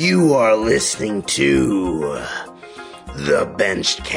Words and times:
You 0.00 0.32
are 0.32 0.56
listening 0.56 1.24
to 1.24 1.98
the 3.16 3.44
Benchcast 3.58 4.08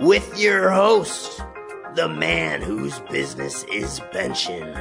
with 0.00 0.38
your 0.38 0.70
host, 0.70 1.42
the 1.96 2.08
man 2.08 2.62
whose 2.62 3.00
business 3.10 3.64
is 3.64 3.98
benching, 4.14 4.72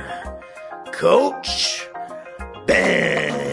Coach 0.93 1.89
Ben. 2.67 3.50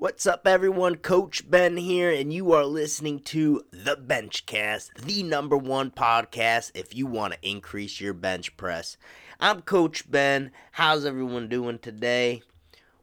What's 0.00 0.28
up, 0.28 0.46
everyone? 0.46 0.94
Coach 0.98 1.50
Ben 1.50 1.76
here, 1.76 2.08
and 2.08 2.32
you 2.32 2.52
are 2.52 2.64
listening 2.64 3.18
to 3.22 3.64
the 3.72 3.96
Benchcast, 3.96 4.94
the 4.94 5.24
number 5.24 5.56
one 5.56 5.90
podcast 5.90 6.70
if 6.76 6.94
you 6.94 7.04
want 7.04 7.32
to 7.32 7.50
increase 7.50 8.00
your 8.00 8.14
bench 8.14 8.56
press. 8.56 8.96
I'm 9.40 9.60
Coach 9.60 10.08
Ben. 10.08 10.52
How's 10.70 11.04
everyone 11.04 11.48
doing 11.48 11.80
today? 11.80 12.42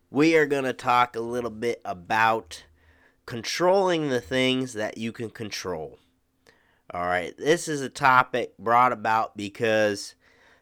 We 0.09 0.37
are 0.37 0.45
going 0.45 0.63
to 0.63 0.71
talk 0.71 1.17
a 1.17 1.19
little 1.19 1.49
bit 1.49 1.81
about 1.83 2.63
controlling 3.25 4.07
the 4.07 4.21
things 4.21 4.71
that 4.71 4.97
you 4.97 5.11
can 5.11 5.31
control. 5.31 5.99
All 6.93 7.03
right, 7.03 7.37
this 7.37 7.67
is 7.67 7.81
a 7.81 7.89
topic 7.89 8.57
brought 8.57 8.93
about 8.93 9.35
because 9.35 10.15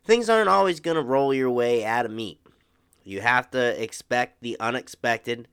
things 0.03 0.31
aren't 0.31 0.49
always 0.49 0.79
going 0.79 0.97
to 0.97 1.03
roll 1.03 1.31
your 1.31 1.51
way 1.51 1.85
out 1.85 2.07
of 2.07 2.11
meet. 2.11 2.39
You 3.03 3.21
have 3.21 3.51
to 3.51 3.79
expect 3.79 4.41
the 4.41 4.57
unexpected. 4.59 5.47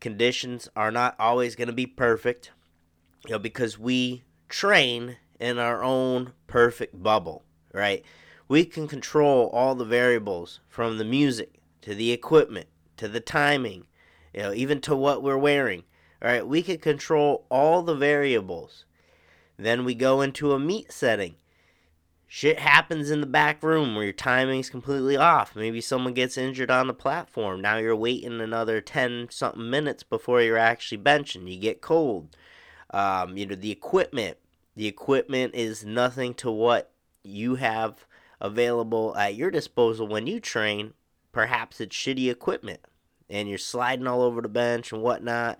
Conditions 0.00 0.68
are 0.76 0.90
not 0.90 1.16
always 1.18 1.56
going 1.56 1.68
to 1.68 1.74
be 1.74 1.86
perfect, 1.86 2.52
you 3.26 3.32
know, 3.32 3.38
because 3.38 3.78
we 3.78 4.24
train 4.48 5.16
in 5.40 5.58
our 5.58 5.82
own 5.82 6.32
perfect 6.46 7.02
bubble, 7.02 7.44
right? 7.72 8.04
we 8.48 8.64
can 8.64 8.88
control 8.88 9.50
all 9.52 9.74
the 9.74 9.84
variables 9.84 10.60
from 10.68 10.96
the 10.96 11.04
music 11.04 11.60
to 11.82 11.94
the 11.94 12.10
equipment 12.12 12.66
to 12.96 13.06
the 13.06 13.20
timing, 13.20 13.86
you 14.34 14.42
know, 14.42 14.52
even 14.52 14.80
to 14.80 14.96
what 14.96 15.22
we're 15.22 15.38
wearing. 15.38 15.84
Right, 16.20 16.44
we 16.44 16.62
can 16.62 16.78
control 16.78 17.46
all 17.48 17.82
the 17.82 17.94
variables. 17.94 18.84
Then 19.56 19.84
we 19.84 19.94
go 19.94 20.20
into 20.20 20.52
a 20.52 20.58
meet 20.58 20.90
setting. 20.90 21.36
Shit 22.30 22.58
happens 22.58 23.10
in 23.10 23.22
the 23.22 23.26
back 23.26 23.62
room 23.62 23.94
where 23.94 24.04
your 24.04 24.12
timing's 24.12 24.68
completely 24.68 25.16
off. 25.16 25.56
Maybe 25.56 25.80
someone 25.80 26.12
gets 26.12 26.36
injured 26.36 26.70
on 26.70 26.86
the 26.86 26.92
platform. 26.92 27.62
Now 27.62 27.78
you're 27.78 27.96
waiting 27.96 28.42
another 28.42 28.82
10 28.82 29.28
something 29.30 29.70
minutes 29.70 30.02
before 30.02 30.42
you're 30.42 30.58
actually 30.58 30.98
benching. 30.98 31.50
You 31.50 31.58
get 31.58 31.80
cold. 31.80 32.36
Um, 32.90 33.38
you 33.38 33.46
know, 33.46 33.54
the 33.54 33.72
equipment. 33.72 34.36
The 34.76 34.86
equipment 34.86 35.54
is 35.54 35.86
nothing 35.86 36.34
to 36.34 36.50
what 36.50 36.92
you 37.24 37.54
have 37.54 38.04
available 38.42 39.16
at 39.16 39.34
your 39.34 39.50
disposal 39.50 40.06
when 40.06 40.26
you 40.26 40.38
train. 40.38 40.92
Perhaps 41.32 41.80
it's 41.80 41.96
shitty 41.96 42.30
equipment 42.30 42.80
and 43.30 43.48
you're 43.48 43.56
sliding 43.56 44.06
all 44.06 44.20
over 44.20 44.42
the 44.42 44.48
bench 44.48 44.92
and 44.92 45.00
whatnot. 45.00 45.58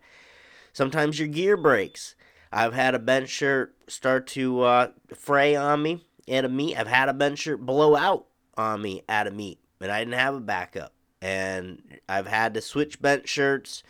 Sometimes 0.74 1.19
your 1.19 1.28
gear 1.28 1.56
breaks. 1.56 2.14
I've 2.52 2.74
had 2.74 2.94
a 2.94 2.98
bench 2.98 3.30
shirt 3.30 3.74
start 3.89 4.27
to 4.28 4.61
uh, 4.61 4.89
fray 5.14 5.56
on 5.56 5.83
me 5.83 6.05
at 6.30 6.44
a 6.44 6.48
meet. 6.48 6.76
I've 6.76 6.86
had 6.86 7.08
a 7.08 7.14
bench 7.14 7.40
shirt 7.40 7.64
blow 7.64 7.96
out 7.96 8.26
on 8.56 8.82
me 8.82 9.02
at 9.08 9.26
a 9.26 9.30
meet, 9.30 9.58
and 9.80 9.90
I 9.90 10.00
didn't 10.00 10.18
have 10.18 10.34
a 10.34 10.40
backup. 10.40 10.92
And 11.20 11.98
I've 12.08 12.26
had 12.26 12.54
to 12.54 12.60
switch 12.60 13.02
bench 13.02 13.28
shirts 13.28 13.82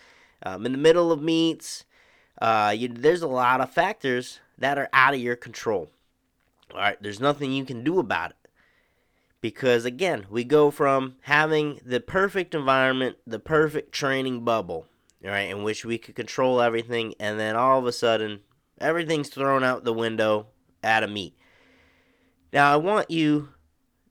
um, 0.42 0.64
in 0.64 0.72
the 0.72 0.78
middle 0.78 1.12
of 1.12 1.22
meets. 1.22 1.84
Uh, 2.41 2.75
you, 2.77 2.89
there's 2.89 3.22
a 3.22 3.28
lot 3.28 3.61
of 3.61 3.70
factors 3.70 4.41
that 4.56 4.78
are 4.78 4.89
out 4.92 5.14
of 5.14 5.20
your 5.20 5.36
control. 5.36 5.91
All 6.72 6.81
right, 6.81 7.03
there's 7.03 7.20
nothing 7.20 7.53
you 7.53 7.64
can 7.64 7.84
do 7.84 7.98
about 7.98 8.31
it 8.31 8.39
because 9.41 9.84
again, 9.84 10.27
we 10.31 10.44
go 10.44 10.70
from 10.70 11.16
having 11.22 11.81
the 11.84 12.00
perfect 12.00 12.55
environment, 12.55 13.16
the 13.27 13.39
perfect 13.39 13.92
training 13.92 14.44
bubble, 14.44 14.86
right, 15.22 15.48
in 15.48 15.62
which 15.62 15.84
we 15.84 15.98
could 15.98 16.14
control 16.14 16.61
everything, 16.61 17.14
and 17.20 17.39
then 17.39 17.56
all 17.56 17.78
of 17.78 17.86
a 17.86 17.92
sudden, 17.92 18.41
everything's 18.81 19.28
thrown 19.28 19.62
out 19.62 19.84
the 19.84 19.92
window 19.92 20.47
at 20.82 21.03
a 21.03 21.09
meet. 21.09 21.37
Now, 22.53 22.72
I 22.72 22.76
want 22.76 23.10
you 23.10 23.50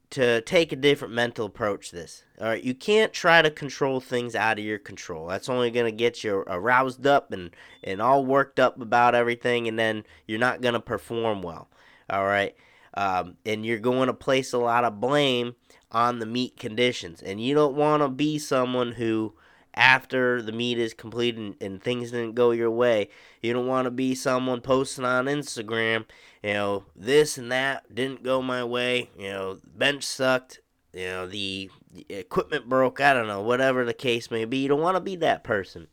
to 0.10 0.42
take 0.42 0.72
a 0.72 0.78
different 0.78 1.14
mental 1.14 1.46
approach 1.46 1.92
this. 1.92 2.24
All 2.40 2.48
right, 2.48 2.64
you 2.64 2.74
can't 2.74 3.12
try 3.12 3.42
to 3.42 3.52
control 3.52 4.00
things 4.00 4.36
out 4.36 4.58
of 4.58 4.64
your 4.64 4.80
control. 4.80 5.28
That's 5.28 5.50
only 5.50 5.70
going 5.70 5.86
to 5.86 5.92
get 5.92 6.24
you 6.24 6.44
aroused 6.48 7.06
up 7.06 7.32
and 7.34 7.52
and 7.84 8.02
all 8.02 8.26
worked 8.26 8.60
up 8.60 8.80
about 8.82 9.16
everything 9.16 9.68
and 9.68 9.78
then 9.78 10.06
you're 10.26 10.40
not 10.40 10.62
going 10.62 10.76
to 10.76 10.80
perform 10.80 11.42
well. 11.42 11.70
All 12.10 12.26
right? 12.26 12.56
Um, 12.94 13.36
and 13.46 13.66
you're 13.66 13.80
going 13.80 14.08
to 14.08 14.14
place 14.14 14.54
a 14.54 14.58
lot 14.58 14.86
of 14.86 15.00
blame 15.00 15.56
on 15.92 16.20
the 16.20 16.26
meet 16.26 16.58
conditions. 16.58 17.22
And 17.22 17.42
you 17.42 17.54
don't 17.54 17.76
want 17.76 18.02
to 18.02 18.10
be 18.10 18.40
someone 18.40 18.94
who, 18.94 19.36
after 19.78 20.42
the 20.42 20.52
meet 20.52 20.80
is 20.80 20.94
completed 20.94 21.40
and, 21.40 21.56
and 21.62 21.82
things 21.82 22.12
didn't 22.12 22.36
go 22.36 22.52
your 22.52 22.72
way, 22.72 23.10
you 23.42 23.54
don't 23.54 23.68
want 23.68 23.86
to 23.86 23.92
be 23.92 24.16
someone 24.16 24.60
posting 24.60 25.06
on 25.06 25.26
Instagram, 25.26 26.06
you 26.44 26.54
know, 26.54 26.84
this 26.96 27.38
and 27.38 27.52
that 27.52 27.94
didn't 27.94 28.24
go 28.24 28.42
my 28.42 28.64
way, 28.64 29.10
you 29.18 29.30
know, 29.30 29.60
bench 29.64 30.04
sucked, 30.04 30.60
you 30.94 31.06
know, 31.06 31.28
the 31.28 31.70
equipment 32.10 32.68
broke, 32.68 33.00
I 33.00 33.14
don't 33.14 33.28
know, 33.28 33.42
whatever 33.42 33.86
the 33.86 33.94
case 33.94 34.32
may 34.32 34.46
be. 34.46 34.58
You 34.58 34.68
don't 34.68 34.82
want 34.82 34.98
to 34.98 35.02
be 35.02 35.16
that 35.18 35.44
person. 35.44 35.88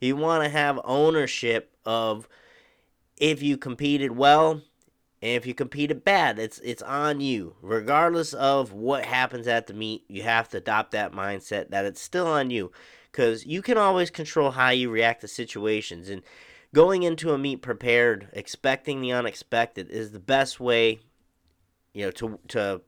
You 0.00 0.16
want 0.16 0.44
to 0.44 0.50
have 0.50 0.78
ownership 0.84 1.74
of 1.84 2.28
if 3.16 3.42
you 3.42 3.56
competed 3.56 4.12
well, 4.12 4.62
and 5.22 5.32
if 5.32 5.46
you 5.46 5.52
competed 5.52 6.04
bad, 6.04 6.38
it's 6.38 6.58
it's 6.60 6.82
on 6.82 7.20
you. 7.20 7.56
Regardless 7.60 8.32
of 8.32 8.72
what 8.72 9.04
happens 9.04 9.46
at 9.46 9.66
the 9.66 9.74
meet, 9.74 10.04
you 10.08 10.22
have 10.22 10.48
to 10.50 10.58
adopt 10.58 10.92
that 10.92 11.12
mindset 11.12 11.70
that 11.70 11.84
it's 11.84 12.00
still 12.00 12.26
on 12.26 12.50
you. 12.50 12.72
Because 13.10 13.44
you 13.44 13.62
can 13.62 13.76
always 13.76 14.10
control 14.10 14.52
how 14.52 14.70
you 14.70 14.90
react 14.90 15.22
to 15.22 15.28
situations. 15.28 16.08
And 16.08 16.22
going 16.74 17.02
into 17.02 17.32
a 17.32 17.38
meet 17.38 17.62
prepared, 17.62 18.28
expecting 18.32 19.00
the 19.00 19.12
unexpected 19.12 19.90
is 19.90 20.12
the 20.12 20.20
best 20.20 20.60
way, 20.60 21.00
you 21.92 22.04
know, 22.04 22.10
to 22.12 22.38
to 22.48 22.80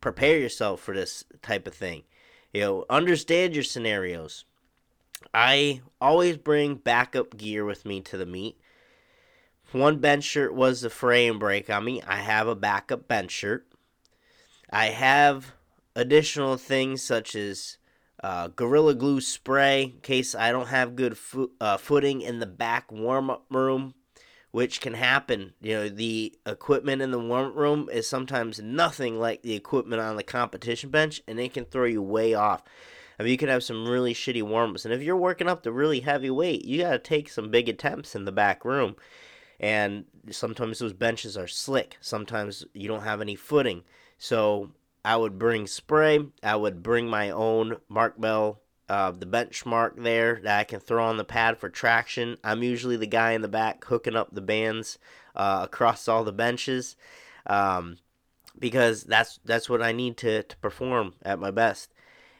prepare 0.00 0.38
yourself 0.38 0.80
for 0.80 0.94
this 0.94 1.24
type 1.42 1.66
of 1.66 1.74
thing. 1.74 2.04
You 2.52 2.60
know, 2.60 2.84
understand 2.88 3.54
your 3.54 3.64
scenarios. 3.64 4.44
I 5.34 5.82
always 6.00 6.36
bring 6.36 6.76
backup 6.76 7.36
gear 7.36 7.64
with 7.64 7.84
me 7.84 8.00
to 8.02 8.16
the 8.16 8.26
meet 8.26 8.56
one 9.72 9.98
bench 9.98 10.24
shirt 10.24 10.54
was 10.54 10.80
the 10.80 10.90
frame 10.90 11.38
break 11.38 11.68
on 11.70 11.84
me. 11.84 12.02
I 12.02 12.16
have 12.16 12.48
a 12.48 12.54
backup 12.54 13.08
bench 13.08 13.30
shirt. 13.30 13.66
I 14.70 14.86
have 14.86 15.54
additional 15.94 16.56
things 16.56 17.02
such 17.02 17.34
as 17.34 17.78
uh, 18.26 18.48
Gorilla 18.48 18.92
Glue 18.92 19.20
spray 19.20 19.84
in 19.84 20.00
case 20.00 20.34
I 20.34 20.50
don't 20.50 20.66
have 20.66 20.96
good 20.96 21.16
fo- 21.16 21.52
uh, 21.60 21.76
footing 21.76 22.22
in 22.22 22.40
the 22.40 22.46
back 22.46 22.90
warm 22.90 23.30
up 23.30 23.44
room, 23.50 23.94
which 24.50 24.80
can 24.80 24.94
happen. 24.94 25.52
You 25.60 25.74
know, 25.74 25.88
the 25.88 26.36
equipment 26.44 27.02
in 27.02 27.12
the 27.12 27.20
warm 27.20 27.50
up 27.50 27.56
room 27.56 27.88
is 27.88 28.08
sometimes 28.08 28.60
nothing 28.60 29.20
like 29.20 29.42
the 29.42 29.54
equipment 29.54 30.02
on 30.02 30.16
the 30.16 30.24
competition 30.24 30.90
bench, 30.90 31.22
and 31.28 31.38
it 31.38 31.54
can 31.54 31.66
throw 31.66 31.84
you 31.84 32.02
way 32.02 32.34
off. 32.34 32.64
I 33.16 33.22
mean, 33.22 33.30
you 33.30 33.38
can 33.38 33.48
have 33.48 33.62
some 33.62 33.86
really 33.86 34.12
shitty 34.12 34.42
warm 34.42 34.72
ups, 34.72 34.84
and 34.84 34.92
if 34.92 35.02
you're 35.02 35.16
working 35.16 35.48
up 35.48 35.62
to 35.62 35.70
really 35.70 36.00
heavy 36.00 36.30
weight, 36.30 36.64
you 36.64 36.82
got 36.82 36.90
to 36.90 36.98
take 36.98 37.28
some 37.28 37.52
big 37.52 37.68
attempts 37.68 38.16
in 38.16 38.24
the 38.24 38.32
back 38.32 38.64
room 38.64 38.96
and 39.58 40.04
sometimes 40.30 40.80
those 40.80 40.92
benches 40.92 41.36
are 41.36 41.46
slick. 41.46 41.96
Sometimes 42.02 42.66
you 42.74 42.88
don't 42.88 43.04
have 43.04 43.22
any 43.22 43.36
footing. 43.36 43.84
So 44.18 44.72
I 45.06 45.16
would 45.16 45.38
bring 45.38 45.68
spray. 45.68 46.18
I 46.42 46.56
would 46.56 46.82
bring 46.82 47.06
my 47.06 47.30
own 47.30 47.76
Mark 47.88 48.20
Bell, 48.20 48.60
uh, 48.88 49.12
the 49.12 49.24
benchmark 49.24 50.02
there 50.02 50.40
that 50.42 50.58
I 50.58 50.64
can 50.64 50.80
throw 50.80 51.04
on 51.04 51.16
the 51.16 51.24
pad 51.24 51.58
for 51.58 51.68
traction. 51.68 52.38
I'm 52.42 52.64
usually 52.64 52.96
the 52.96 53.06
guy 53.06 53.30
in 53.30 53.40
the 53.40 53.46
back 53.46 53.84
hooking 53.84 54.16
up 54.16 54.34
the 54.34 54.40
bands 54.40 54.98
uh, 55.36 55.60
across 55.62 56.08
all 56.08 56.24
the 56.24 56.32
benches 56.32 56.96
um, 57.46 57.98
because 58.58 59.04
that's 59.04 59.38
that's 59.44 59.70
what 59.70 59.80
I 59.80 59.92
need 59.92 60.16
to, 60.18 60.42
to 60.42 60.56
perform 60.56 61.14
at 61.22 61.38
my 61.38 61.52
best. 61.52 61.92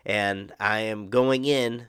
And 0.05 0.53
I 0.59 0.81
am 0.81 1.09
going 1.09 1.45
in 1.45 1.87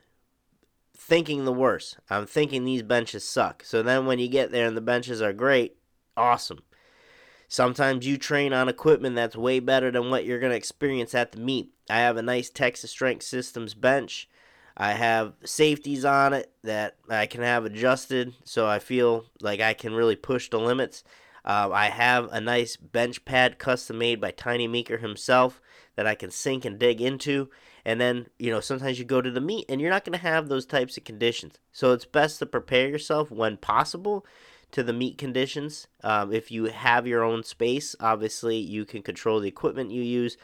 thinking 0.96 1.46
the 1.46 1.52
worst. 1.52 1.98
I'm 2.08 2.28
thinking 2.28 2.66
these 2.66 2.84
benches 2.84 3.24
suck. 3.24 3.64
So 3.64 3.82
then 3.82 4.06
when 4.06 4.20
you 4.20 4.28
get 4.28 4.52
there 4.52 4.68
and 4.68 4.78
the 4.78 4.82
benches 4.82 5.24
are 5.24 5.34
great, 5.34 5.78
awesome. 6.16 6.60
Sometimes 7.48 8.06
you 8.06 8.18
train 8.18 8.52
on 8.52 8.68
equipment 8.68 9.16
that's 9.16 9.36
way 9.36 9.60
better 9.60 9.90
than 9.90 10.10
what 10.10 10.26
you're 10.26 10.40
going 10.40 10.52
to 10.52 10.58
experience 10.58 11.16
at 11.16 11.32
the 11.32 11.40
meet. 11.40 11.72
I 11.90 12.00
have 12.00 12.18
a 12.18 12.22
nice 12.22 12.50
Texas 12.50 12.92
Strength 12.92 13.24
Systems 13.24 13.74
bench. 13.74 14.30
I 14.76 14.94
have 14.94 15.34
safeties 15.44 16.06
on 16.06 16.34
it 16.34 16.52
that 16.64 16.98
I 17.10 17.26
can 17.26 17.42
have 17.42 17.66
adjusted 17.66 18.34
so 18.44 18.68
I 18.68 18.80
feel 18.80 19.26
like 19.42 19.60
I 19.60 19.74
can 19.74 19.94
really 19.94 20.16
push 20.16 20.50
the 20.50 20.60
limits. 20.60 21.04
Uh, 21.44 21.70
I 21.72 21.86
have 21.86 22.30
a 22.32 22.42
nice 22.42 22.76
bench 22.76 23.24
pad 23.24 23.58
custom 23.58 23.98
made 23.98 24.20
by 24.20 24.32
Tiny 24.32 24.68
Meeker 24.68 24.98
himself 24.98 25.62
that 25.96 26.06
I 26.06 26.14
can 26.14 26.30
sink 26.30 26.66
and 26.66 26.78
dig 26.78 27.02
into. 27.02 27.50
And 27.86 28.02
then, 28.02 28.28
you 28.38 28.52
know, 28.52 28.60
sometimes 28.60 29.00
you 29.00 29.06
go 29.06 29.22
to 29.22 29.32
the 29.32 29.40
meet 29.40 29.66
and 29.70 29.80
you're 29.80 29.90
not 29.90 30.04
going 30.04 30.20
to 30.20 30.20
have 30.20 30.50
those 30.50 30.66
types 30.66 30.98
of 30.98 31.06
conditions. 31.06 31.56
So 31.72 31.94
it's 31.94 32.04
best 32.04 32.40
to 32.40 32.46
prepare 32.46 32.90
yourself 32.90 33.32
when 33.32 33.56
possible 33.56 34.26
to 34.72 34.84
the 34.84 34.94
meet 34.94 35.18
conditions. 35.18 35.88
Um, 36.04 36.34
if 36.34 36.52
you 36.52 36.66
have 36.66 37.08
your 37.08 37.24
own 37.24 37.44
space, 37.44 37.96
obviously 38.00 38.58
you 38.58 38.86
can 38.86 39.02
control 39.02 39.40
the 39.40 39.48
equipment 39.48 39.92
you 39.92 40.02
use. 40.02 40.38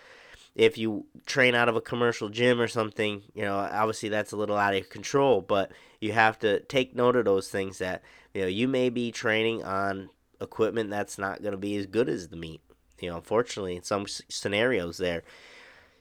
if 0.55 0.77
you 0.77 1.05
train 1.25 1.55
out 1.55 1.69
of 1.69 1.75
a 1.75 1.81
commercial 1.81 2.29
gym 2.29 2.61
or 2.61 2.67
something, 2.67 3.23
you 3.33 3.41
know, 3.41 3.55
obviously 3.57 4.09
that's 4.09 4.31
a 4.31 4.37
little 4.37 4.57
out 4.57 4.75
of 4.75 4.89
control, 4.89 5.41
but 5.41 5.71
you 5.99 6.11
have 6.11 6.37
to 6.39 6.59
take 6.61 6.95
note 6.95 7.15
of 7.15 7.25
those 7.25 7.49
things 7.49 7.79
that, 7.79 8.03
you 8.33 8.41
know, 8.41 8.47
you 8.47 8.67
may 8.67 8.89
be 8.89 9.11
training 9.11 9.63
on 9.63 10.09
equipment 10.39 10.89
that's 10.89 11.17
not 11.17 11.41
going 11.41 11.53
to 11.53 11.57
be 11.57 11.75
as 11.75 11.85
good 11.87 12.07
as 12.07 12.27
the 12.27 12.35
meet. 12.35 12.61
You 12.99 13.09
know, 13.09 13.17
unfortunately, 13.17 13.75
in 13.75 13.83
some 13.83 14.05
scenarios 14.07 14.97
there. 14.97 15.23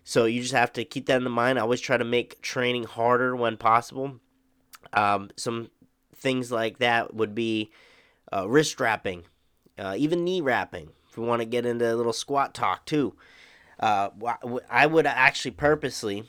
So 0.05 0.27
you 0.27 0.43
just 0.43 0.55
have 0.55 0.73
to 0.75 0.85
keep 0.85 1.07
that 1.07 1.23
in 1.23 1.31
mind. 1.31 1.59
I 1.59 1.63
always 1.63 1.81
try 1.81 1.97
to 1.97 2.05
make 2.05 2.43
training 2.43 2.85
harder 2.85 3.35
when 3.35 3.57
possible. 3.57 4.21
Um, 4.93 5.31
some 5.37 5.71
things 6.15 6.53
like 6.53 6.79
that 6.79 7.15
would 7.15 7.35
be 7.35 7.71
uh, 8.32 8.49
wrist 8.49 8.81
wrapping, 8.81 9.25
uh, 9.79 9.94
even 9.96 10.25
knee 10.25 10.40
wrapping. 10.40 10.90
If 11.08 11.19
we 11.19 11.26
want 11.26 11.40
to 11.40 11.46
get 11.46 11.67
into 11.67 11.93
a 11.93 11.96
little 11.96 12.12
squat 12.12 12.55
talk 12.55 12.87
too, 12.87 13.14
uh, 13.79 14.11
I 14.70 14.87
would 14.87 15.06
actually 15.06 15.50
purposely 15.50 16.25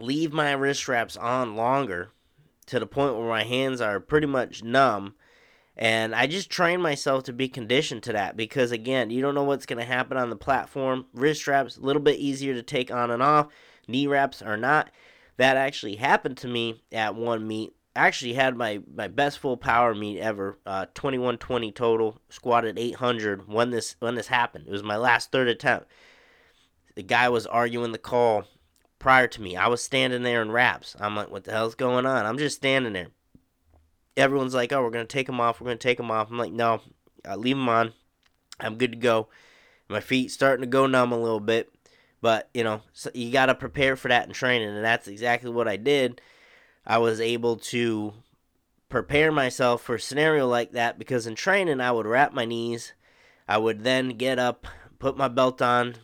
leave 0.00 0.32
my 0.32 0.52
wrist 0.52 0.88
wraps 0.88 1.16
on 1.16 1.56
longer 1.56 2.10
to 2.66 2.78
the 2.78 2.86
point 2.86 3.16
where 3.16 3.28
my 3.28 3.44
hands 3.44 3.80
are 3.80 4.00
pretty 4.00 4.26
much 4.26 4.62
numb. 4.62 5.14
And 5.76 6.14
I 6.14 6.26
just 6.26 6.50
train 6.50 6.82
myself 6.82 7.22
to 7.24 7.32
be 7.32 7.48
conditioned 7.48 8.02
to 8.02 8.12
that 8.12 8.36
because, 8.36 8.72
again, 8.72 9.10
you 9.10 9.22
don't 9.22 9.36
know 9.36 9.44
what's 9.44 9.64
going 9.64 9.78
to 9.78 9.84
happen 9.84 10.16
on 10.16 10.28
the 10.28 10.36
platform. 10.36 11.06
Wrist 11.14 11.46
wraps, 11.46 11.76
a 11.76 11.80
little 11.80 12.02
bit 12.02 12.18
easier 12.18 12.52
to 12.54 12.64
take 12.64 12.90
on 12.90 13.12
and 13.12 13.22
off. 13.22 13.46
Knee 13.86 14.08
wraps 14.08 14.42
are 14.42 14.56
not. 14.56 14.90
That 15.36 15.56
actually 15.56 15.94
happened 15.94 16.36
to 16.38 16.48
me 16.48 16.82
at 16.90 17.14
one 17.14 17.46
meet 17.46 17.74
actually 18.06 18.34
had 18.34 18.56
my, 18.56 18.80
my 18.94 19.08
best 19.08 19.38
full 19.38 19.56
power 19.56 19.94
meet 19.94 20.20
ever, 20.20 20.58
uh, 20.66 20.86
2120 20.94 21.72
total, 21.72 22.20
squatted 22.28 22.78
800 22.78 23.48
when 23.48 23.70
this 23.70 23.96
when 23.98 24.14
this 24.14 24.28
happened. 24.28 24.66
It 24.66 24.72
was 24.72 24.82
my 24.82 24.96
last 24.96 25.32
third 25.32 25.48
attempt. 25.48 25.90
The 26.94 27.02
guy 27.02 27.28
was 27.28 27.46
arguing 27.46 27.92
the 27.92 27.98
call 27.98 28.44
prior 28.98 29.26
to 29.28 29.42
me. 29.42 29.56
I 29.56 29.68
was 29.68 29.82
standing 29.82 30.22
there 30.22 30.42
in 30.42 30.50
wraps. 30.50 30.96
I'm 30.98 31.16
like, 31.16 31.30
what 31.30 31.44
the 31.44 31.52
hell's 31.52 31.74
going 31.74 32.06
on? 32.06 32.26
I'm 32.26 32.38
just 32.38 32.56
standing 32.56 32.92
there. 32.92 33.08
Everyone's 34.16 34.54
like, 34.54 34.72
oh, 34.72 34.82
we're 34.82 34.90
going 34.90 35.06
to 35.06 35.12
take 35.12 35.28
him 35.28 35.40
off. 35.40 35.60
We're 35.60 35.66
going 35.66 35.78
to 35.78 35.88
take 35.88 36.00
him 36.00 36.10
off. 36.10 36.30
I'm 36.30 36.38
like, 36.38 36.52
no, 36.52 36.80
I'll 37.24 37.38
leave 37.38 37.56
him 37.56 37.68
on. 37.68 37.92
I'm 38.58 38.76
good 38.76 38.92
to 38.92 38.98
go. 38.98 39.28
My 39.88 40.00
feet 40.00 40.30
starting 40.30 40.62
to 40.62 40.68
go 40.68 40.86
numb 40.86 41.12
a 41.12 41.18
little 41.18 41.40
bit. 41.40 41.70
But, 42.20 42.50
you 42.52 42.64
know, 42.64 42.82
so 42.92 43.10
you 43.14 43.30
got 43.30 43.46
to 43.46 43.54
prepare 43.54 43.94
for 43.94 44.08
that 44.08 44.26
in 44.26 44.32
training. 44.32 44.68
And 44.68 44.84
that's 44.84 45.06
exactly 45.06 45.50
what 45.50 45.68
I 45.68 45.76
did 45.76 46.20
I 46.86 46.98
was 46.98 47.20
able 47.20 47.56
to 47.56 48.14
prepare 48.88 49.30
myself 49.30 49.82
for 49.82 49.96
a 49.96 50.00
scenario 50.00 50.46
like 50.46 50.72
that 50.72 50.98
because 50.98 51.26
in 51.26 51.34
training 51.34 51.80
I 51.80 51.92
would 51.92 52.06
wrap 52.06 52.32
my 52.32 52.44
knees. 52.44 52.92
I 53.46 53.58
would 53.58 53.84
then 53.84 54.10
get 54.10 54.38
up, 54.38 54.66
put 54.98 55.16
my 55.16 55.28
belt 55.28 55.62
on, 55.62 55.94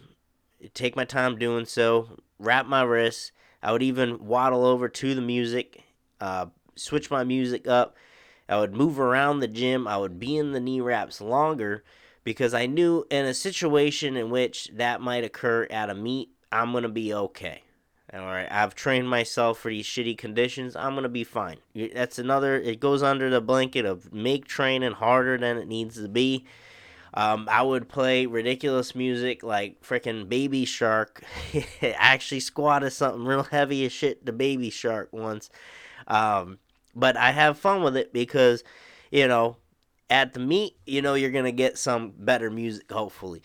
take 0.72 0.96
my 0.96 1.04
time 1.04 1.38
doing 1.38 1.66
so, 1.66 2.18
wrap 2.38 2.66
my 2.66 2.82
wrists. 2.82 3.32
I 3.62 3.72
would 3.72 3.82
even 3.82 4.26
waddle 4.26 4.64
over 4.64 4.88
to 4.88 5.14
the 5.14 5.20
music, 5.20 5.82
uh, 6.20 6.46
switch 6.76 7.10
my 7.10 7.24
music 7.24 7.66
up. 7.66 7.96
I 8.48 8.58
would 8.58 8.74
move 8.74 9.00
around 9.00 9.40
the 9.40 9.48
gym. 9.48 9.88
I 9.88 9.96
would 9.96 10.18
be 10.18 10.36
in 10.36 10.52
the 10.52 10.60
knee 10.60 10.80
wraps 10.80 11.20
longer 11.20 11.82
because 12.24 12.52
I 12.52 12.66
knew 12.66 13.06
in 13.10 13.24
a 13.24 13.34
situation 13.34 14.16
in 14.16 14.30
which 14.30 14.70
that 14.74 15.00
might 15.00 15.24
occur 15.24 15.66
at 15.70 15.90
a 15.90 15.94
meet, 15.94 16.30
I'm 16.52 16.72
going 16.72 16.82
to 16.82 16.88
be 16.88 17.12
okay. 17.14 17.62
All 18.12 18.26
right, 18.26 18.50
I've 18.50 18.74
trained 18.74 19.08
myself 19.08 19.58
for 19.58 19.70
these 19.70 19.86
shitty 19.86 20.18
conditions. 20.18 20.76
I'm 20.76 20.94
gonna 20.94 21.08
be 21.08 21.24
fine. 21.24 21.56
That's 21.74 22.18
another. 22.18 22.56
It 22.56 22.78
goes 22.78 23.02
under 23.02 23.30
the 23.30 23.40
blanket 23.40 23.86
of 23.86 24.12
make 24.12 24.46
training 24.46 24.92
harder 24.92 25.38
than 25.38 25.56
it 25.56 25.66
needs 25.66 25.96
to 25.96 26.08
be. 26.08 26.44
Um, 27.14 27.48
I 27.50 27.62
would 27.62 27.88
play 27.88 28.26
ridiculous 28.26 28.94
music 28.94 29.42
like 29.42 29.80
freaking 29.82 30.28
Baby 30.28 30.64
Shark. 30.64 31.24
actually 31.82 32.40
squatted 32.40 32.92
something 32.92 33.24
real 33.24 33.44
heavy 33.44 33.86
as 33.86 33.92
shit 33.92 34.26
to 34.26 34.32
Baby 34.32 34.68
Shark 34.68 35.08
once. 35.12 35.48
Um, 36.06 36.58
but 36.94 37.16
I 37.16 37.30
have 37.30 37.58
fun 37.58 37.82
with 37.82 37.96
it 37.96 38.12
because, 38.12 38.64
you 39.10 39.26
know, 39.28 39.56
at 40.10 40.34
the 40.34 40.40
meet, 40.40 40.76
you 40.86 41.00
know, 41.02 41.14
you're 41.14 41.30
gonna 41.30 41.52
get 41.52 41.78
some 41.78 42.12
better 42.18 42.50
music 42.50 42.90
hopefully. 42.92 43.42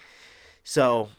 So 0.64 1.10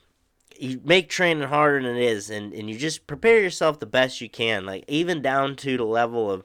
you 0.60 0.80
make 0.84 1.08
training 1.08 1.48
harder 1.48 1.82
than 1.82 1.96
it 1.96 2.02
is 2.02 2.30
and, 2.30 2.52
and 2.52 2.68
you 2.68 2.76
just 2.76 3.06
prepare 3.06 3.40
yourself 3.40 3.78
the 3.78 3.86
best 3.86 4.20
you 4.20 4.28
can 4.28 4.66
like 4.66 4.84
even 4.88 5.22
down 5.22 5.56
to 5.56 5.76
the 5.76 5.84
level 5.84 6.30
of 6.30 6.44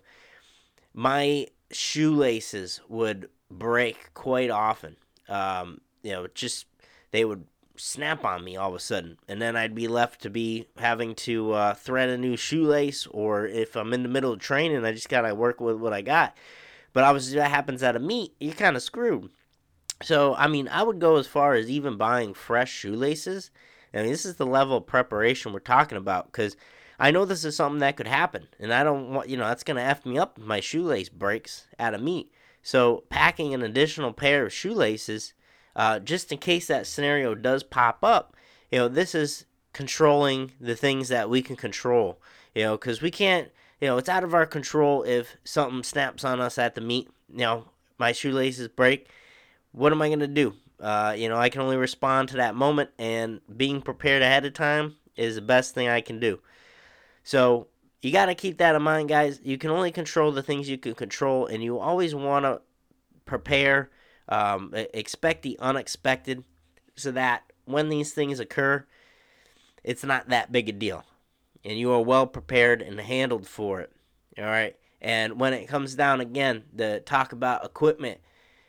my 0.93 1.47
shoelaces 1.71 2.79
would 2.87 3.29
break 3.51 4.13
quite 4.13 4.49
often. 4.49 4.95
Um, 5.27 5.81
you 6.05 6.11
know 6.11 6.27
just 6.33 6.67
they 7.11 7.25
would 7.25 7.45
snap 7.75 8.23
on 8.23 8.43
me 8.43 8.55
all 8.55 8.69
of 8.69 8.75
a 8.75 8.79
sudden 8.79 9.17
and 9.27 9.41
then 9.41 9.57
i'd 9.57 9.75
be 9.75 9.89
left 9.89 10.21
to 10.21 10.29
be 10.29 10.65
having 10.77 11.13
to 11.13 11.51
uh, 11.51 11.73
thread 11.73 12.07
a 12.07 12.17
new 12.17 12.37
shoelace 12.37 13.05
or 13.07 13.45
if 13.45 13.75
i'm 13.75 13.91
in 13.91 14.01
the 14.01 14.07
middle 14.07 14.31
of 14.31 14.39
training 14.39 14.85
i 14.85 14.93
just 14.93 15.09
gotta 15.09 15.35
work 15.35 15.59
with 15.59 15.75
what 15.75 15.91
i 15.91 16.01
got. 16.01 16.37
But 16.93 17.03
obviously 17.03 17.35
that 17.35 17.51
happens 17.51 17.83
at 17.83 17.97
a 17.97 17.99
meet 17.99 18.33
you're 18.39 18.53
kind 18.53 18.77
of 18.77 18.83
screwed. 18.83 19.29
So 20.03 20.35
i 20.35 20.47
mean 20.47 20.69
i 20.69 20.83
would 20.83 20.99
go 20.99 21.17
as 21.17 21.27
far 21.27 21.55
as 21.55 21.69
even 21.69 21.97
buying 21.97 22.33
fresh 22.33 22.71
shoelaces 22.71 23.49
I 23.95 24.01
mean, 24.01 24.11
this 24.11 24.25
is 24.25 24.35
the 24.35 24.45
level 24.45 24.77
of 24.77 24.85
preparation 24.85 25.53
we're 25.53 25.59
talking 25.59 25.97
about 25.97 26.25
because 26.25 26.57
I 26.99 27.11
know 27.11 27.25
this 27.25 27.45
is 27.45 27.55
something 27.55 27.79
that 27.79 27.95
could 27.97 28.07
happen, 28.07 28.47
and 28.59 28.73
I 28.73 28.83
don't 28.83 29.13
want 29.13 29.29
you 29.29 29.37
know 29.37 29.47
that's 29.47 29.63
gonna 29.63 29.81
f 29.81 30.05
me 30.05 30.17
up 30.17 30.37
if 30.37 30.45
my 30.45 30.59
shoelace 30.59 31.09
breaks 31.09 31.67
at 31.79 31.93
a 31.93 31.97
meet. 31.97 32.31
So 32.61 33.03
packing 33.09 33.53
an 33.53 33.61
additional 33.61 34.11
pair 34.11 34.45
of 34.45 34.53
shoelaces, 34.53 35.33
uh, 35.75 35.99
just 35.99 36.31
in 36.31 36.39
case 36.39 36.67
that 36.67 36.87
scenario 36.87 37.35
does 37.35 37.63
pop 37.63 37.99
up, 38.03 38.35
you 38.71 38.79
know, 38.79 38.87
this 38.87 39.13
is 39.15 39.45
controlling 39.71 40.51
the 40.59 40.75
things 40.75 41.09
that 41.09 41.29
we 41.29 41.41
can 41.41 41.55
control. 41.55 42.19
You 42.53 42.63
know, 42.63 42.77
because 42.77 43.01
we 43.01 43.11
can't. 43.11 43.49
You 43.81 43.89
know, 43.89 43.97
it's 43.97 44.09
out 44.09 44.23
of 44.23 44.33
our 44.33 44.45
control 44.45 45.03
if 45.03 45.35
something 45.43 45.83
snaps 45.83 46.23
on 46.23 46.39
us 46.39 46.57
at 46.57 46.75
the 46.75 46.81
meet. 46.81 47.09
You 47.29 47.39
know, 47.39 47.65
my 47.97 48.13
shoelaces 48.13 48.69
break. 48.69 49.09
What 49.73 49.91
am 49.91 50.01
I 50.01 50.09
gonna 50.09 50.27
do? 50.27 50.53
Uh, 50.79 51.15
you 51.17 51.29
know, 51.29 51.37
I 51.37 51.49
can 51.49 51.61
only 51.61 51.77
respond 51.77 52.29
to 52.29 52.37
that 52.37 52.55
moment, 52.55 52.89
and 52.99 53.41
being 53.55 53.81
prepared 53.81 54.21
ahead 54.21 54.45
of 54.45 54.53
time 54.53 54.95
is 55.15 55.35
the 55.35 55.41
best 55.41 55.73
thing 55.73 55.87
I 55.87 56.01
can 56.01 56.19
do. 56.19 56.39
So 57.23 57.67
you 58.01 58.11
got 58.11 58.25
to 58.27 58.35
keep 58.35 58.57
that 58.57 58.75
in 58.75 58.81
mind, 58.81 59.09
guys. 59.09 59.39
You 59.43 59.57
can 59.57 59.71
only 59.71 59.91
control 59.91 60.31
the 60.31 60.43
things 60.43 60.69
you 60.69 60.77
can 60.77 60.93
control, 60.93 61.47
and 61.47 61.63
you 61.63 61.79
always 61.79 62.13
want 62.13 62.45
to 62.45 62.61
prepare, 63.25 63.89
um, 64.29 64.71
expect 64.93 65.41
the 65.41 65.57
unexpected, 65.59 66.43
so 66.95 67.11
that 67.11 67.43
when 67.65 67.89
these 67.89 68.13
things 68.13 68.39
occur, 68.39 68.85
it's 69.83 70.03
not 70.03 70.29
that 70.29 70.51
big 70.51 70.69
a 70.69 70.71
deal, 70.71 71.03
and 71.63 71.79
you 71.79 71.91
are 71.91 72.01
well 72.01 72.27
prepared 72.27 72.81
and 72.81 72.99
handled 72.99 73.47
for 73.47 73.81
it. 73.81 73.91
All 74.37 74.45
right. 74.45 74.75
And 75.01 75.39
when 75.39 75.53
it 75.53 75.67
comes 75.67 75.95
down 75.95 76.19
again, 76.19 76.63
to 76.77 76.99
talk 76.99 77.31
about 77.31 77.63
equipment 77.63 78.19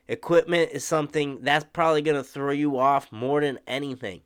Equipment 0.09 0.71
is 0.73 0.85
something 0.85 1.41
that's 1.43 1.67
probably 1.73 2.03
going 2.03 2.17
to 2.17 2.23
throw 2.23 2.53
you 2.53 2.79
off 2.79 3.11
more 3.11 3.41
than 3.41 3.59
anything. 3.67 4.23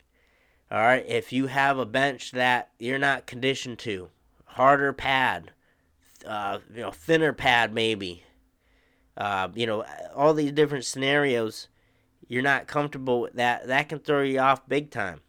All 0.71 0.79
right, 0.79 1.05
if 1.09 1.33
you 1.33 1.47
have 1.47 1.79
a 1.79 1.87
bench 1.87 2.33
that 2.33 2.71
you're 2.79 2.99
not 2.99 3.27
conditioned 3.27 3.79
to, 3.81 4.09
harder 4.45 4.93
pad, 4.93 5.51
uh, 6.27 6.59
you 6.73 6.83
know, 6.83 6.91
thinner 6.91 7.33
pad 7.33 7.75
maybe, 7.75 8.25
uh, 9.17 9.49
you 9.55 9.67
know, 9.67 9.85
all 10.15 10.33
these 10.33 10.53
different 10.53 10.85
scenarios, 10.85 11.69
you're 12.29 12.43
not 12.43 12.69
comfortable 12.69 13.21
with 13.21 13.33
that. 13.33 13.67
That 13.67 13.89
can 13.89 13.99
throw 13.99 14.23
you 14.23 14.39
off 14.39 14.69
big 14.69 14.91
time. 14.91 15.23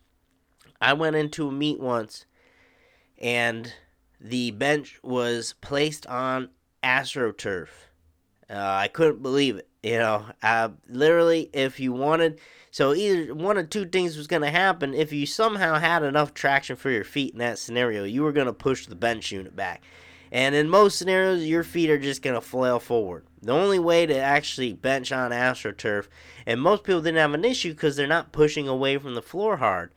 I 0.79 0.93
went 0.93 1.15
into 1.15 1.47
a 1.47 1.51
meet 1.51 1.79
once, 1.79 2.25
and 3.17 3.73
the 4.19 4.51
bench 4.51 4.99
was 5.01 5.53
placed 5.61 6.05
on 6.05 6.49
AstroTurf. 6.83 7.69
Uh, 8.47 8.55
I 8.57 8.87
couldn't 8.89 9.23
believe 9.23 9.55
it. 9.55 9.67
You 9.83 9.97
know, 9.97 10.25
uh, 10.43 10.69
literally, 10.87 11.49
if 11.53 11.79
you 11.79 11.91
wanted, 11.91 12.39
so 12.69 12.93
either 12.93 13.33
one 13.33 13.57
of 13.57 13.69
two 13.69 13.85
things 13.85 14.15
was 14.15 14.27
going 14.27 14.43
to 14.43 14.51
happen. 14.51 14.93
If 14.93 15.11
you 15.11 15.25
somehow 15.25 15.79
had 15.79 16.03
enough 16.03 16.35
traction 16.35 16.75
for 16.75 16.91
your 16.91 17.03
feet 17.03 17.33
in 17.33 17.39
that 17.39 17.57
scenario, 17.57 18.03
you 18.03 18.21
were 18.21 18.31
going 18.31 18.45
to 18.45 18.53
push 18.53 18.85
the 18.85 18.95
bench 18.95 19.31
unit 19.31 19.55
back. 19.55 19.81
And 20.31 20.53
in 20.53 20.69
most 20.69 20.97
scenarios, 20.97 21.45
your 21.45 21.63
feet 21.63 21.89
are 21.89 21.97
just 21.97 22.21
going 22.21 22.35
to 22.35 22.41
flail 22.41 22.79
forward. 22.79 23.25
The 23.41 23.53
only 23.53 23.79
way 23.79 24.05
to 24.05 24.15
actually 24.15 24.71
bench 24.73 25.11
on 25.11 25.31
AstroTurf, 25.31 26.07
and 26.45 26.61
most 26.61 26.83
people 26.83 27.01
didn't 27.01 27.17
have 27.17 27.33
an 27.33 27.43
issue 27.43 27.71
because 27.71 27.95
they're 27.95 28.07
not 28.07 28.31
pushing 28.31 28.67
away 28.67 28.97
from 28.99 29.15
the 29.15 29.21
floor 29.21 29.57
hard. 29.57 29.91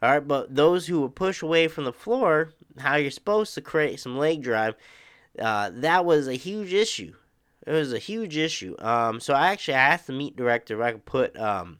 All 0.00 0.10
right, 0.10 0.26
but 0.26 0.54
those 0.54 0.86
who 0.86 1.00
would 1.00 1.16
push 1.16 1.42
away 1.42 1.66
from 1.66 1.84
the 1.84 1.92
floor, 1.92 2.50
how 2.78 2.96
you're 2.96 3.10
supposed 3.10 3.52
to 3.54 3.60
create 3.60 3.98
some 3.98 4.16
leg 4.16 4.42
drive, 4.42 4.76
uh, 5.38 5.70
that 5.74 6.04
was 6.04 6.28
a 6.28 6.34
huge 6.34 6.72
issue. 6.72 7.14
It 7.66 7.72
was 7.72 7.92
a 7.92 7.98
huge 7.98 8.36
issue. 8.36 8.76
Um, 8.78 9.20
so 9.20 9.34
I 9.34 9.48
actually 9.48 9.74
asked 9.74 10.06
the 10.06 10.12
meet 10.12 10.36
director 10.36 10.80
if 10.80 10.86
I 10.86 10.92
could 10.92 11.04
put 11.04 11.38
um, 11.38 11.78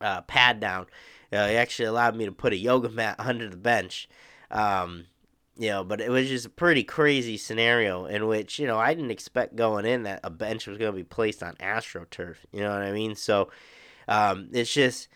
a 0.00 0.22
pad 0.22 0.60
down. 0.60 0.86
Uh, 1.32 1.48
he 1.48 1.56
actually 1.56 1.86
allowed 1.86 2.14
me 2.14 2.26
to 2.26 2.32
put 2.32 2.52
a 2.52 2.56
yoga 2.56 2.90
mat 2.90 3.16
under 3.18 3.48
the 3.48 3.56
bench. 3.56 4.08
Um, 4.50 5.06
you 5.56 5.68
know, 5.68 5.84
but 5.84 6.00
it 6.00 6.10
was 6.10 6.28
just 6.28 6.46
a 6.46 6.50
pretty 6.50 6.82
crazy 6.82 7.36
scenario 7.36 8.06
in 8.06 8.26
which 8.26 8.58
you 8.58 8.66
know 8.66 8.78
I 8.78 8.94
didn't 8.94 9.10
expect 9.10 9.54
going 9.54 9.84
in 9.84 10.04
that 10.04 10.20
a 10.24 10.30
bench 10.30 10.66
was 10.66 10.78
going 10.78 10.92
to 10.92 10.96
be 10.96 11.04
placed 11.04 11.42
on 11.42 11.54
AstroTurf. 11.56 12.36
You 12.52 12.60
know 12.60 12.70
what 12.70 12.82
I 12.82 12.92
mean? 12.92 13.14
So 13.14 13.50
um, 14.08 14.48
it's 14.52 14.72
just 14.72 15.08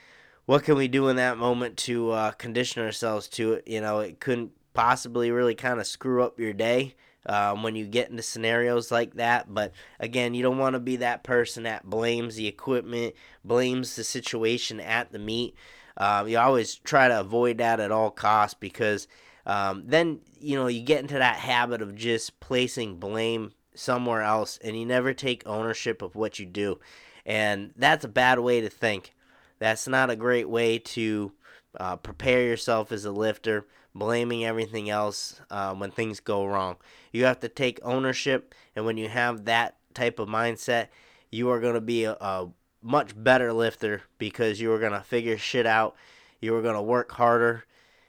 what 0.45 0.63
can 0.63 0.77
we 0.77 0.89
do 0.89 1.09
in 1.09 1.17
that 1.17 1.39
moment 1.39 1.77
to 1.79 2.11
uh, 2.11 2.31
condition 2.33 2.83
ourselves 2.83 3.29
to 3.29 3.55
it? 3.55 3.69
You 3.69 3.81
know, 3.81 4.01
it 4.01 4.21
couldn't 4.21 4.53
possibly 4.75 5.31
really 5.31 5.55
kind 5.55 5.81
of 5.81 5.87
screw 5.87 6.23
up 6.23 6.39
your 6.39 6.53
day 6.53 6.95
um, 7.29 7.63
when 7.63 7.77
you 7.77 7.87
get 7.87 8.11
into 8.11 8.23
scenarios 8.23 8.91
like 8.91 9.15
that. 9.15 9.53
But 9.53 9.73
again, 10.01 10.35
you 10.35 10.43
don't 10.43 10.59
want 10.59 10.75
to 10.75 10.81
be 10.81 10.97
that 10.97 11.25
person 11.25 11.65
that 11.65 11.89
blames 11.89 12.37
the 12.37 12.47
equipment, 12.47 13.15
blames 13.45 13.97
the 13.97 14.05
situation 14.05 14.81
at 14.81 15.13
the 15.13 15.19
meet. 15.19 15.55
Um, 15.97 16.29
you 16.29 16.39
always 16.39 16.75
try 16.75 17.09
to 17.09 17.21
avoid 17.21 17.59
that 17.59 17.81
at 17.81 17.93
all 17.93 18.11
costs 18.11 18.57
because 18.59 19.09
um, 19.47 19.85
then 19.87 20.21
you 20.41 20.57
know 20.57 20.67
you 20.67 20.83
get 20.83 21.01
into 21.01 21.19
that 21.19 21.37
habit 21.37 21.81
of 21.81 21.95
just 21.95 22.39
placing 22.41 22.97
blame 22.97 23.53
somewhere 23.75 24.23
else, 24.23 24.59
and 24.63 24.79
you 24.79 24.85
never 24.85 25.15
take 25.15 25.47
ownership 25.47 26.03
of 26.03 26.15
what 26.15 26.39
you 26.39 26.47
do, 26.47 26.79
and 27.25 27.73
that's 27.77 28.05
a 28.05 28.09
bad 28.09 28.39
way 28.41 28.61
to 28.61 28.69
think. 28.69 29.15
That's 29.59 29.89
not 29.89 30.11
a 30.11 30.17
great 30.17 30.49
way 30.49 30.79
to 30.79 31.33
uh, 31.79 31.97
prepare 31.97 32.43
yourself 32.43 32.93
as 32.93 33.05
a 33.05 33.11
lifter, 33.11 33.67
blaming 33.99 34.45
everything 34.45 34.91
else 34.91 35.41
uh, 35.51 35.75
when 35.75 35.91
things 35.91 36.21
go 36.21 36.45
wrong. 36.45 36.77
You 37.13 37.25
have 37.25 37.41
to 37.41 37.49
take 37.49 37.81
ownership, 37.83 38.55
and 38.75 38.85
when 38.85 38.97
you 38.97 39.09
have 39.09 39.45
that 39.47 39.77
type 39.95 40.19
of 40.19 40.29
mindset, 40.29 40.89
you 41.31 41.51
are 41.51 41.61
going 41.61 41.75
to 41.75 41.81
be 41.81 42.05
a, 42.05 42.13
a 42.13 42.49
much 42.83 43.13
better 43.17 43.53
lifter 43.53 44.03
because 44.19 44.61
you 44.61 44.73
are 44.73 44.79
going 44.79 44.93
to 44.93 45.01
figure 45.01 45.39
shit 45.39 45.67
out. 45.67 45.97
You 46.41 46.55
are 46.55 46.63
going 46.63 46.75
to 46.75 46.83
work 46.83 47.13
harder, 47.13 47.65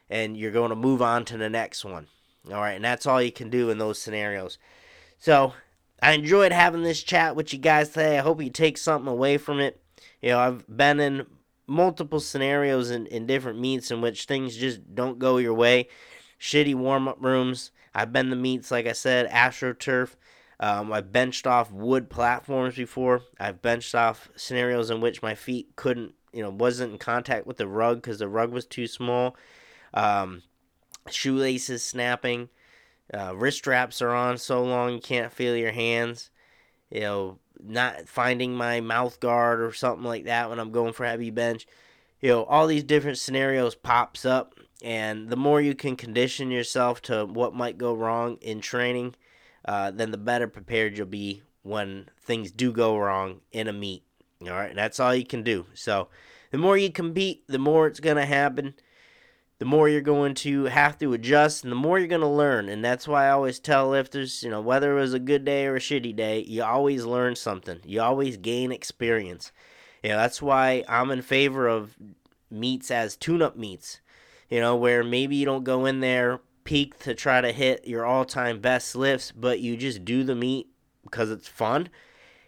and 0.09 0.37
you're 0.37 0.51
going 0.51 0.69
to 0.69 0.75
move 0.75 1.01
on 1.01 1.25
to 1.25 1.37
the 1.37 1.49
next 1.49 1.85
one. 1.85 2.07
All 2.47 2.61
right, 2.61 2.73
and 2.73 2.85
that's 2.85 3.05
all 3.05 3.21
you 3.21 3.31
can 3.31 3.49
do 3.49 3.69
in 3.69 3.77
those 3.77 3.99
scenarios. 3.99 4.57
So 5.17 5.53
I 6.01 6.11
enjoyed 6.11 6.51
having 6.51 6.83
this 6.83 7.03
chat 7.03 7.35
with 7.35 7.51
you 7.53 7.59
guys 7.59 7.89
today. 7.89 8.17
I 8.17 8.21
hope 8.21 8.41
you 8.41 8.49
take 8.49 8.77
something 8.77 9.11
away 9.11 9.37
from 9.37 9.59
it. 9.59 9.81
You 10.21 10.29
know, 10.29 10.39
I've 10.39 10.65
been 10.67 10.99
in 10.99 11.25
multiple 11.67 12.19
scenarios 12.19 12.89
in, 12.89 13.05
in 13.07 13.27
different 13.27 13.59
meets 13.59 13.91
in 13.91 14.01
which 14.01 14.25
things 14.25 14.55
just 14.55 14.95
don't 14.95 15.19
go 15.19 15.37
your 15.37 15.53
way. 15.53 15.87
Shitty 16.39 16.75
warm 16.75 17.07
up 17.07 17.17
rooms. 17.19 17.71
I've 17.93 18.13
been 18.13 18.29
to 18.29 18.35
meets, 18.35 18.71
like 18.71 18.87
I 18.87 18.93
said, 18.93 19.29
AstroTurf. 19.29 20.15
Um, 20.59 20.91
I've 20.91 21.11
benched 21.11 21.45
off 21.45 21.71
wood 21.71 22.09
platforms 22.09 22.75
before. 22.75 23.21
I've 23.39 23.61
benched 23.61 23.93
off 23.93 24.29
scenarios 24.35 24.89
in 24.89 25.01
which 25.01 25.21
my 25.21 25.35
feet 25.35 25.75
couldn't, 25.75 26.13
you 26.33 26.41
know, 26.41 26.49
wasn't 26.49 26.93
in 26.93 26.97
contact 26.97 27.45
with 27.45 27.57
the 27.57 27.67
rug 27.67 28.01
because 28.01 28.19
the 28.19 28.27
rug 28.27 28.51
was 28.51 28.65
too 28.65 28.87
small. 28.87 29.35
Um, 29.93 30.43
shoelaces 31.09 31.83
snapping. 31.83 32.49
Uh, 33.13 33.33
wrist 33.35 33.59
straps 33.59 34.01
are 34.01 34.13
on 34.13 34.37
so 34.37 34.63
long 34.63 34.93
you 34.93 34.99
can't 34.99 35.31
feel 35.31 35.55
your 35.55 35.71
hands. 35.71 36.29
You 36.89 37.01
know, 37.01 37.39
not 37.63 38.07
finding 38.07 38.55
my 38.55 38.81
mouth 38.81 39.19
guard 39.19 39.61
or 39.61 39.73
something 39.73 40.05
like 40.05 40.25
that 40.25 40.49
when 40.49 40.59
I'm 40.59 40.71
going 40.71 40.93
for 40.93 41.05
heavy 41.05 41.31
bench. 41.31 41.67
You 42.21 42.29
know, 42.29 42.43
all 42.45 42.67
these 42.67 42.83
different 42.83 43.17
scenarios 43.17 43.75
pops 43.75 44.25
up 44.25 44.55
and 44.83 45.29
the 45.29 45.35
more 45.35 45.59
you 45.61 45.75
can 45.75 45.95
condition 45.95 46.51
yourself 46.51 47.01
to 47.03 47.25
what 47.25 47.55
might 47.55 47.77
go 47.77 47.93
wrong 47.93 48.37
in 48.41 48.61
training, 48.61 49.15
uh, 49.65 49.91
then 49.91 50.11
the 50.11 50.17
better 50.17 50.47
prepared 50.47 50.97
you'll 50.97 51.07
be 51.07 51.41
when 51.63 52.09
things 52.21 52.51
do 52.51 52.71
go 52.71 52.97
wrong 52.97 53.41
in 53.51 53.67
a 53.67 53.73
meet. 53.73 54.03
All 54.43 54.49
right, 54.49 54.75
that's 54.75 54.99
all 54.99 55.15
you 55.15 55.25
can 55.25 55.43
do. 55.43 55.65
So, 55.73 56.09
the 56.51 56.57
more 56.57 56.77
you 56.77 56.91
compete, 56.91 57.43
the 57.47 57.57
more 57.57 57.87
it's 57.87 57.99
going 57.99 58.17
to 58.17 58.25
happen 58.25 58.75
the 59.59 59.65
more 59.65 59.89
you're 59.89 60.01
going 60.01 60.35
to 60.35 60.65
have 60.65 60.97
to 60.99 61.13
adjust 61.13 61.63
and 61.63 61.71
the 61.71 61.75
more 61.75 61.97
you're 61.97 62.07
going 62.07 62.21
to 62.21 62.27
learn. 62.27 62.69
And 62.69 62.85
that's 62.85 63.07
why 63.07 63.25
I 63.25 63.31
always 63.31 63.59
tell 63.59 63.89
lifters, 63.89 64.43
you 64.43 64.49
know, 64.49 64.61
whether 64.61 64.97
it 64.97 65.01
was 65.01 65.13
a 65.13 65.19
good 65.19 65.45
day 65.45 65.65
or 65.65 65.77
a 65.77 65.79
shitty 65.79 66.15
day, 66.15 66.41
you 66.41 66.63
always 66.63 67.05
learn 67.05 67.35
something. 67.35 67.79
You 67.83 68.01
always 68.01 68.37
gain 68.37 68.71
experience. 68.71 69.51
You 70.03 70.11
know, 70.11 70.17
that's 70.17 70.41
why 70.41 70.83
I'm 70.87 71.09
in 71.09 71.21
favor 71.23 71.67
of 71.67 71.95
meets 72.51 72.91
as 72.91 73.15
tune 73.15 73.41
up 73.41 73.57
meets, 73.57 73.99
you 74.49 74.59
know, 74.59 74.75
where 74.75 75.03
maybe 75.03 75.35
you 75.35 75.45
don't 75.45 75.63
go 75.63 75.85
in 75.85 76.01
there 76.01 76.39
peak 76.63 76.99
to 76.99 77.15
try 77.15 77.41
to 77.41 77.51
hit 77.51 77.87
your 77.87 78.05
all 78.05 78.25
time 78.25 78.59
best 78.59 78.95
lifts, 78.95 79.31
but 79.31 79.59
you 79.59 79.75
just 79.75 80.05
do 80.05 80.23
the 80.23 80.35
meet 80.35 80.67
because 81.03 81.31
it's 81.31 81.47
fun 81.47 81.89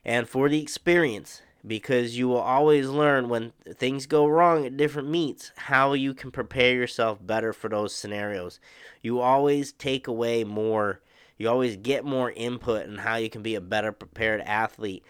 and 0.03 0.27
for 0.27 0.49
the 0.49 0.61
experience 0.61 1.41
because 1.65 2.17
you 2.17 2.27
will 2.27 2.39
always 2.39 2.87
learn 2.87 3.29
when 3.29 3.51
things 3.75 4.05
go 4.05 4.25
wrong 4.25 4.65
at 4.65 4.77
different 4.77 5.09
meets 5.09 5.51
how 5.55 5.93
you 5.93 6.13
can 6.13 6.31
prepare 6.31 6.73
yourself 6.73 7.19
better 7.25 7.51
for 7.51 7.69
those 7.69 7.93
scenarios. 7.93 8.59
You 9.01 9.19
always 9.19 9.71
take 9.73 10.07
away 10.07 10.43
more, 10.43 11.01
you 11.37 11.49
always 11.49 11.75
get 11.75 12.05
more 12.05 12.31
input 12.31 12.87
on 12.87 12.99
how 12.99 13.17
you 13.17 13.29
can 13.29 13.41
be 13.41 13.55
a 13.55 13.61
better 13.61 13.91
prepared 13.91 14.41
athlete. 14.41 15.03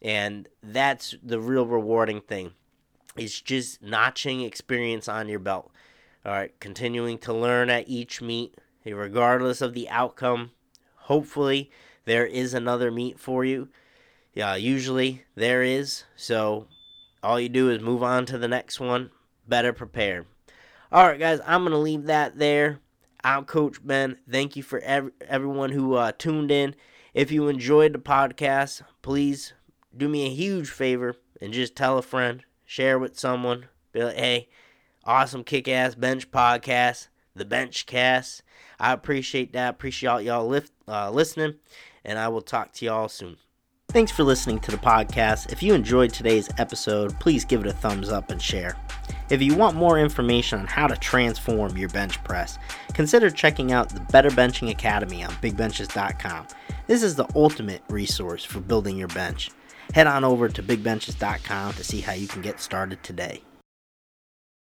And 0.00 0.48
that's 0.62 1.14
the 1.22 1.40
real 1.40 1.66
rewarding 1.66 2.20
thing. 2.20 2.52
It's 3.16 3.40
just 3.40 3.82
notching 3.82 4.40
experience 4.40 5.08
on 5.08 5.28
your 5.28 5.38
belt. 5.38 5.70
All 6.24 6.32
right, 6.32 6.58
continuing 6.60 7.18
to 7.18 7.32
learn 7.32 7.68
at 7.70 7.88
each 7.88 8.22
meet, 8.22 8.56
regardless 8.84 9.60
of 9.60 9.74
the 9.74 9.88
outcome. 9.88 10.52
Hopefully, 10.96 11.70
there 12.04 12.26
is 12.26 12.54
another 12.54 12.90
meet 12.90 13.18
for 13.18 13.44
you 13.44 13.68
yeah, 14.34 14.54
usually 14.54 15.24
there 15.34 15.62
is. 15.62 16.04
So 16.16 16.66
all 17.22 17.38
you 17.40 17.48
do 17.48 17.70
is 17.70 17.80
move 17.80 18.02
on 18.02 18.26
to 18.26 18.38
the 18.38 18.48
next 18.48 18.80
one, 18.80 19.10
better 19.46 19.72
prepared. 19.72 20.26
All 20.90 21.06
right, 21.06 21.18
guys, 21.18 21.40
I'm 21.46 21.62
going 21.62 21.72
to 21.72 21.78
leave 21.78 22.04
that 22.04 22.38
there. 22.38 22.80
I'm 23.24 23.44
Coach 23.44 23.84
Ben. 23.84 24.18
Thank 24.30 24.56
you 24.56 24.62
for 24.62 24.80
every, 24.80 25.12
everyone 25.28 25.70
who 25.70 25.94
uh, 25.94 26.12
tuned 26.18 26.50
in. 26.50 26.74
If 27.14 27.30
you 27.30 27.48
enjoyed 27.48 27.92
the 27.92 27.98
podcast, 27.98 28.82
please 29.00 29.52
do 29.96 30.08
me 30.08 30.26
a 30.26 30.34
huge 30.34 30.68
favor 30.68 31.14
and 31.40 31.52
just 31.52 31.76
tell 31.76 31.98
a 31.98 32.02
friend, 32.02 32.42
share 32.64 32.98
with 32.98 33.18
someone. 33.18 33.66
Be 33.92 34.02
like, 34.02 34.16
hey, 34.16 34.48
awesome 35.04 35.44
kick 35.44 35.68
ass 35.68 35.94
bench 35.94 36.30
podcast, 36.30 37.08
the 37.36 37.44
bench 37.44 37.86
cast. 37.86 38.42
I 38.80 38.92
appreciate 38.92 39.52
that. 39.52 39.70
Appreciate 39.70 40.24
y'all 40.24 40.46
lift, 40.46 40.72
uh, 40.88 41.10
listening, 41.10 41.54
and 42.04 42.18
I 42.18 42.28
will 42.28 42.42
talk 42.42 42.72
to 42.74 42.86
y'all 42.86 43.08
soon. 43.08 43.36
Thanks 43.92 44.10
for 44.10 44.24
listening 44.24 44.58
to 44.60 44.70
the 44.70 44.78
podcast. 44.78 45.52
If 45.52 45.62
you 45.62 45.74
enjoyed 45.74 46.14
today's 46.14 46.48
episode, 46.56 47.20
please 47.20 47.44
give 47.44 47.60
it 47.60 47.66
a 47.66 47.74
thumbs 47.74 48.08
up 48.08 48.30
and 48.30 48.40
share. 48.40 48.74
If 49.28 49.42
you 49.42 49.54
want 49.54 49.76
more 49.76 49.98
information 49.98 50.60
on 50.60 50.66
how 50.66 50.86
to 50.86 50.96
transform 50.96 51.76
your 51.76 51.90
bench 51.90 52.24
press, 52.24 52.58
consider 52.94 53.28
checking 53.28 53.70
out 53.70 53.90
the 53.90 54.00
Better 54.00 54.30
Benching 54.30 54.70
Academy 54.70 55.22
on 55.22 55.30
bigbenches.com. 55.42 56.46
This 56.86 57.02
is 57.02 57.16
the 57.16 57.28
ultimate 57.36 57.82
resource 57.90 58.42
for 58.42 58.60
building 58.60 58.96
your 58.96 59.08
bench. 59.08 59.50
Head 59.92 60.06
on 60.06 60.24
over 60.24 60.48
to 60.48 60.62
bigbenches.com 60.62 61.74
to 61.74 61.84
see 61.84 62.00
how 62.00 62.14
you 62.14 62.28
can 62.28 62.40
get 62.40 62.60
started 62.60 63.02
today. 63.02 63.42